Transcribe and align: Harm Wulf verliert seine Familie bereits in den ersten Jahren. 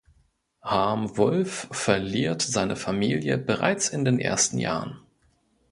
Harm 0.63 1.15
Wulf 1.15 1.67
verliert 1.69 2.41
seine 2.41 2.75
Familie 2.75 3.37
bereits 3.37 3.89
in 3.89 4.03
den 4.03 4.17
ersten 4.19 4.57
Jahren. 4.57 4.99